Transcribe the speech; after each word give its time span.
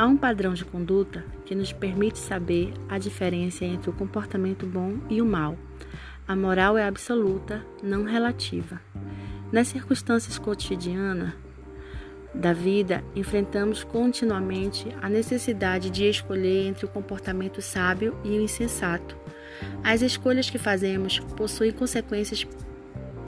Há 0.00 0.06
um 0.06 0.16
padrão 0.16 0.54
de 0.54 0.64
conduta 0.64 1.22
que 1.44 1.54
nos 1.54 1.74
permite 1.74 2.18
saber 2.18 2.72
a 2.88 2.96
diferença 2.96 3.66
entre 3.66 3.90
o 3.90 3.92
comportamento 3.92 4.64
bom 4.64 4.96
e 5.10 5.20
o 5.20 5.26
mal. 5.26 5.58
A 6.26 6.34
moral 6.34 6.78
é 6.78 6.88
absoluta, 6.88 7.62
não 7.82 8.04
relativa. 8.04 8.80
Nas 9.52 9.68
circunstâncias 9.68 10.38
cotidianas 10.38 11.34
da 12.34 12.54
vida, 12.54 13.04
enfrentamos 13.14 13.84
continuamente 13.84 14.88
a 15.02 15.08
necessidade 15.10 15.90
de 15.90 16.08
escolher 16.08 16.66
entre 16.66 16.86
o 16.86 16.88
comportamento 16.88 17.60
sábio 17.60 18.16
e 18.24 18.30
o 18.30 18.40
insensato. 18.40 19.14
As 19.84 20.00
escolhas 20.00 20.48
que 20.48 20.56
fazemos 20.56 21.18
possuem 21.36 21.72
consequências 21.72 22.48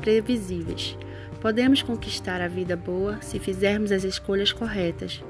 previsíveis. 0.01 0.97
Podemos 1.39 1.83
conquistar 1.83 2.41
a 2.41 2.49
vida 2.49 2.77
boa 2.77 3.21
se 3.21 3.39
fizermos 3.39 3.93
as 3.93 4.05
escolhas 4.05 4.53
corretas. 4.53 5.23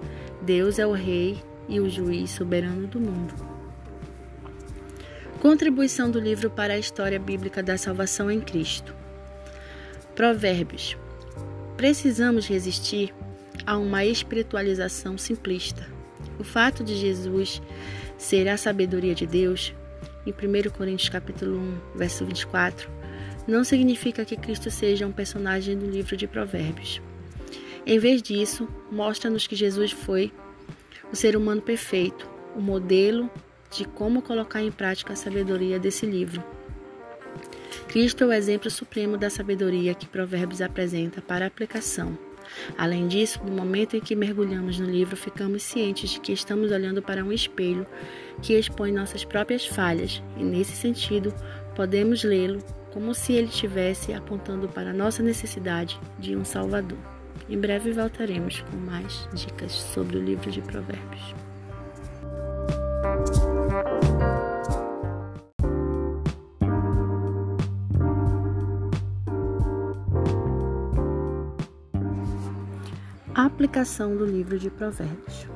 Deus 0.42 0.80
é 0.80 0.84
o 0.84 0.90
Rei 0.90 1.40
e 1.68 1.78
o 1.78 1.88
juiz 1.88 2.30
soberano 2.30 2.88
do 2.88 2.98
mundo. 2.98 3.32
Contribuição 5.40 6.10
do 6.10 6.18
livro 6.18 6.50
para 6.50 6.74
a 6.74 6.78
história 6.78 7.16
bíblica 7.16 7.62
da 7.62 7.78
salvação 7.78 8.28
em 8.28 8.40
Cristo. 8.40 8.92
Provérbios. 10.16 10.96
Precisamos 11.76 12.48
resistir 12.48 13.14
a 13.64 13.78
uma 13.78 14.04
espiritualização 14.04 15.16
simplista. 15.16 15.86
O 16.40 16.42
fato 16.42 16.82
de 16.82 16.96
Jesus 16.96 17.62
ser 18.18 18.48
a 18.48 18.56
sabedoria 18.56 19.14
de 19.14 19.28
Deus, 19.28 19.72
em 20.26 20.30
1 20.30 20.70
Coríntios 20.70 21.08
capítulo 21.08 21.56
1, 21.56 21.98
verso 21.98 22.26
24, 22.26 22.90
não 23.46 23.62
significa 23.62 24.24
que 24.24 24.36
Cristo 24.36 24.72
seja 24.72 25.06
um 25.06 25.12
personagem 25.12 25.78
do 25.78 25.86
livro 25.86 26.16
de 26.16 26.26
Provérbios. 26.26 27.00
Em 27.84 27.98
vez 27.98 28.22
disso, 28.22 28.68
mostra-nos 28.90 29.46
que 29.46 29.56
Jesus 29.56 29.90
foi 29.90 30.32
o 31.12 31.16
ser 31.16 31.36
humano 31.36 31.60
perfeito, 31.60 32.28
o 32.56 32.60
modelo 32.60 33.30
de 33.70 33.84
como 33.84 34.22
colocar 34.22 34.62
em 34.62 34.72
prática 34.72 35.12
a 35.12 35.16
sabedoria 35.16 35.78
desse 35.78 36.06
livro. 36.06 36.42
Cristo 37.88 38.24
é 38.24 38.26
o 38.26 38.32
exemplo 38.32 38.70
supremo 38.70 39.18
da 39.18 39.28
sabedoria 39.28 39.94
que 39.94 40.08
Provérbios 40.08 40.62
apresenta 40.62 41.20
para 41.20 41.46
aplicação. 41.46 42.16
Além 42.76 43.06
disso, 43.06 43.40
no 43.44 43.52
momento 43.52 43.96
em 43.96 44.00
que 44.00 44.16
mergulhamos 44.16 44.78
no 44.78 44.86
livro, 44.86 45.16
ficamos 45.16 45.62
cientes 45.62 46.10
de 46.10 46.20
que 46.20 46.32
estamos 46.32 46.70
olhando 46.70 47.02
para 47.02 47.24
um 47.24 47.32
espelho 47.32 47.86
que 48.40 48.54
expõe 48.54 48.92
nossas 48.92 49.24
próprias 49.24 49.66
falhas, 49.66 50.22
e 50.36 50.42
nesse 50.42 50.72
sentido, 50.72 51.34
podemos 51.74 52.24
lê-lo 52.24 52.62
como 52.92 53.14
se 53.14 53.32
ele 53.32 53.48
estivesse 53.48 54.12
apontando 54.12 54.68
para 54.68 54.90
a 54.90 54.94
nossa 54.94 55.22
necessidade 55.22 55.98
de 56.18 56.36
um 56.36 56.44
Salvador. 56.44 56.98
Em 57.48 57.58
breve 57.58 57.92
voltaremos 57.92 58.62
com 58.62 58.76
mais 58.76 59.28
dicas 59.34 59.72
sobre 59.72 60.16
o 60.16 60.22
livro 60.22 60.50
de 60.50 60.60
Provérbios. 60.62 61.34
A 73.34 73.46
aplicação 73.46 74.16
do 74.16 74.24
livro 74.24 74.58
de 74.58 74.70
Provérbios. 74.70 75.48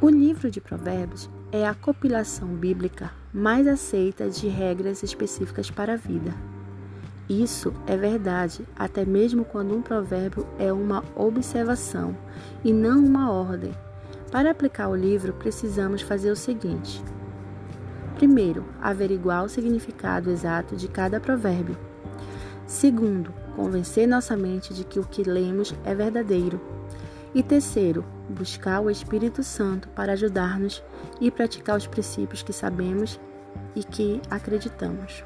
O 0.00 0.10
livro 0.10 0.50
de 0.50 0.60
Provérbios 0.60 1.28
é 1.50 1.66
a 1.66 1.74
compilação 1.74 2.48
bíblica 2.48 3.12
mais 3.32 3.66
aceita 3.66 4.28
de 4.28 4.46
regras 4.46 5.02
específicas 5.02 5.70
para 5.70 5.94
a 5.94 5.96
vida. 5.96 6.34
Isso 7.28 7.72
é 7.88 7.96
verdade, 7.96 8.64
até 8.76 9.04
mesmo 9.04 9.44
quando 9.44 9.74
um 9.74 9.82
provérbio 9.82 10.46
é 10.58 10.72
uma 10.72 11.02
observação 11.16 12.16
e 12.64 12.72
não 12.72 13.04
uma 13.04 13.32
ordem. 13.32 13.72
Para 14.30 14.52
aplicar 14.52 14.88
o 14.88 14.94
livro, 14.94 15.32
precisamos 15.32 16.02
fazer 16.02 16.30
o 16.30 16.36
seguinte: 16.36 17.02
primeiro, 18.14 18.64
averiguar 18.80 19.44
o 19.44 19.48
significado 19.48 20.30
exato 20.30 20.76
de 20.76 20.86
cada 20.86 21.18
provérbio. 21.18 21.76
Segundo, 22.64 23.32
convencer 23.56 24.06
nossa 24.06 24.36
mente 24.36 24.72
de 24.72 24.84
que 24.84 25.00
o 25.00 25.04
que 25.04 25.22
lemos 25.22 25.74
é 25.84 25.94
verdadeiro. 25.94 26.60
E 27.34 27.42
terceiro, 27.42 28.04
buscar 28.28 28.80
o 28.80 28.90
Espírito 28.90 29.42
Santo 29.42 29.88
para 29.88 30.12
ajudar-nos 30.12 30.82
e 31.20 31.30
praticar 31.30 31.76
os 31.76 31.86
princípios 31.86 32.42
que 32.42 32.52
sabemos 32.52 33.20
e 33.74 33.82
que 33.82 34.20
acreditamos. 34.30 35.24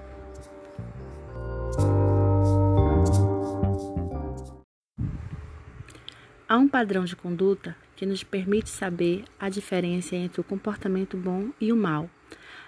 Há 6.51 6.57
um 6.57 6.67
padrão 6.67 7.05
de 7.05 7.15
conduta 7.15 7.77
que 7.95 8.05
nos 8.05 8.25
permite 8.25 8.71
saber 8.71 9.23
a 9.39 9.49
diferença 9.49 10.17
entre 10.17 10.41
o 10.41 10.45
comportamento 10.45 11.17
bom 11.17 11.51
e 11.61 11.73
o 11.73 11.77
mal. 11.77 12.11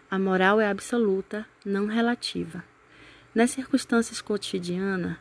A 0.08 0.20
moral 0.20 0.60
é 0.60 0.68
absoluta, 0.68 1.44
não 1.66 1.86
relativa. 1.86 2.62
Nas 3.34 3.50
circunstâncias 3.50 4.20
cotidianas 4.20 5.16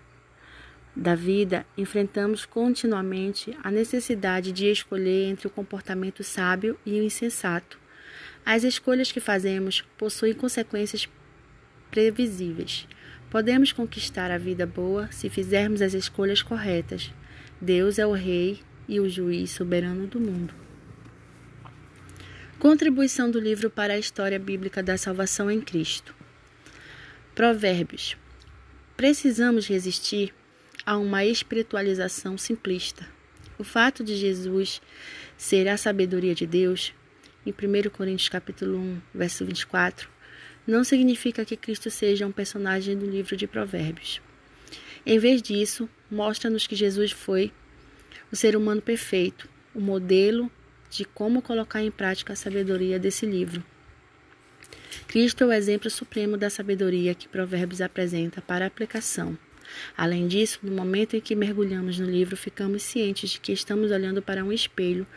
da 0.95 1.15
vida, 1.15 1.65
enfrentamos 1.75 2.45
continuamente 2.45 3.57
a 3.63 3.71
necessidade 3.71 4.51
de 4.51 4.67
escolher 4.67 5.31
entre 5.31 5.47
o 5.47 5.49
comportamento 5.49 6.23
sábio 6.23 6.77
e 6.85 6.99
o 6.99 7.03
insensato. 7.03 7.79
As 8.45 8.63
escolhas 8.63 9.11
que 9.11 9.19
fazemos 9.19 9.81
possuem 9.97 10.35
consequências 10.35 11.09
previsíveis. 11.89 12.87
Podemos 13.27 13.71
conquistar 13.71 14.29
a 14.29 14.37
vida 14.37 14.67
boa 14.67 15.11
se 15.11 15.31
fizermos 15.31 15.81
as 15.81 15.95
escolhas 15.95 16.43
corretas. 16.43 17.11
Deus 17.63 17.99
é 17.99 18.07
o 18.07 18.11
Rei 18.11 18.59
e 18.87 18.99
o 18.99 19.07
juiz 19.07 19.51
soberano 19.51 20.07
do 20.07 20.19
mundo. 20.19 20.51
Contribuição 22.57 23.29
do 23.29 23.39
livro 23.39 23.69
para 23.69 23.93
a 23.93 23.99
história 23.99 24.39
bíblica 24.39 24.81
da 24.81 24.97
salvação 24.97 25.51
em 25.51 25.61
Cristo. 25.61 26.15
Provérbios. 27.35 28.17
Precisamos 28.97 29.67
resistir 29.67 30.33
a 30.83 30.97
uma 30.97 31.23
espiritualização 31.23 32.35
simplista. 32.35 33.07
O 33.59 33.63
fato 33.63 34.03
de 34.03 34.15
Jesus 34.15 34.81
ser 35.37 35.67
a 35.67 35.77
sabedoria 35.77 36.33
de 36.33 36.47
Deus, 36.47 36.95
em 37.45 37.51
1 37.51 37.91
Coríntios 37.91 38.27
capítulo 38.27 38.79
1, 38.79 39.01
verso 39.13 39.45
24, 39.45 40.09
não 40.65 40.83
significa 40.83 41.45
que 41.45 41.55
Cristo 41.55 41.91
seja 41.91 42.25
um 42.25 42.31
personagem 42.31 42.97
do 42.97 43.05
livro 43.05 43.37
de 43.37 43.45
Provérbios. 43.45 44.19
Em 45.05 45.17
vez 45.17 45.41
disso, 45.41 45.89
mostra-nos 46.09 46.67
que 46.67 46.75
Jesus 46.75 47.11
foi 47.11 47.51
o 48.31 48.35
ser 48.35 48.55
humano 48.55 48.81
perfeito, 48.81 49.49
o 49.73 49.81
modelo 49.81 50.51
de 50.89 51.05
como 51.05 51.41
colocar 51.41 51.81
em 51.81 51.89
prática 51.89 52.33
a 52.33 52.35
sabedoria 52.35 52.99
desse 52.99 53.25
livro. 53.25 53.63
Cristo 55.07 55.43
é 55.43 55.47
o 55.47 55.53
exemplo 55.53 55.89
supremo 55.89 56.37
da 56.37 56.49
sabedoria 56.49 57.15
que 57.15 57.27
Provérbios 57.27 57.81
apresenta 57.81 58.41
para 58.41 58.65
aplicação. 58.65 59.37
Além 59.97 60.27
disso, 60.27 60.59
no 60.61 60.71
momento 60.71 61.15
em 61.15 61.21
que 61.21 61.35
mergulhamos 61.35 61.97
no 61.97 62.05
livro, 62.05 62.35
ficamos 62.35 62.83
cientes 62.83 63.31
de 63.31 63.39
que 63.39 63.53
estamos 63.53 63.91
olhando 63.91 64.21
para 64.21 64.43
um 64.43 64.51
espelho 64.51 65.07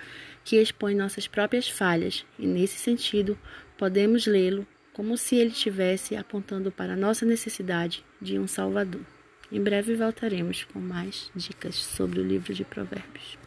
que 0.44 0.56
expõe 0.56 0.94
nossas 0.94 1.26
próprias 1.26 1.68
falhas, 1.68 2.24
e 2.38 2.46
nesse 2.46 2.78
sentido, 2.78 3.38
podemos 3.76 4.26
lê-lo 4.26 4.66
como 4.92 5.16
se 5.16 5.36
ele 5.36 5.50
estivesse 5.50 6.14
apontando 6.14 6.70
para 6.70 6.92
a 6.92 6.96
nossa 6.96 7.26
necessidade 7.26 8.04
de 8.20 8.38
um 8.38 8.46
Salvador. 8.46 9.00
Em 9.54 9.62
breve 9.62 9.94
voltaremos 9.94 10.64
com 10.64 10.80
mais 10.80 11.30
dicas 11.32 11.76
sobre 11.76 12.18
o 12.18 12.24
livro 12.24 12.52
de 12.52 12.64
Provérbios. 12.64 13.38